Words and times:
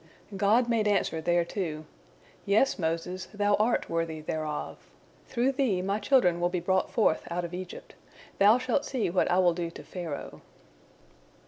God 0.35 0.67
made 0.67 0.87
answer 0.87 1.21
thereto: 1.21 1.85
"Yes, 2.43 2.79
Moses, 2.79 3.27
thou 3.31 3.53
art 3.59 3.87
worthy 3.87 4.19
thereof. 4.19 4.89
Through 5.27 5.51
thee 5.51 5.83
My 5.83 5.99
children 5.99 6.39
will 6.39 6.49
be 6.49 6.59
brought 6.59 6.89
forth 6.89 7.27
out 7.29 7.45
of 7.45 7.53
Egypt. 7.53 7.93
Thou 8.39 8.57
shalt 8.57 8.83
see 8.83 9.11
what 9.11 9.29
I 9.29 9.37
will 9.37 9.53
do 9.53 9.69
to 9.69 9.83
Pharaoh." 9.83 10.41